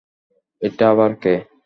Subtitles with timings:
[0.61, 1.33] এটা আবার কে?